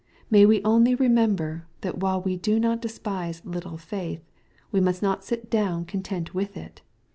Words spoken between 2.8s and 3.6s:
despise